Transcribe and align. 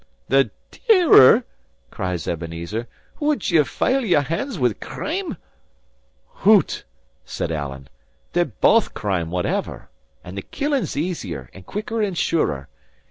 "The 0.29 0.49
dearer?" 0.71 1.43
cries 1.91 2.27
Ebenezer. 2.27 2.87
"Would 3.19 3.51
ye 3.51 3.61
fyle 3.61 4.03
your 4.03 4.23
hands 4.23 4.57
wi' 4.57 4.73
crime?" 4.73 5.37
"Hoot!" 6.37 6.85
said 7.23 7.51
Alan, 7.51 7.87
"they're 8.33 8.45
baith 8.45 8.95
crime, 8.95 9.29
whatever! 9.29 9.89
And 10.23 10.35
the 10.35 10.41
killing's 10.41 10.97
easier, 10.97 11.51
and 11.53 11.67
quicker, 11.67 12.01
and 12.01 12.17
surer. 12.17 12.67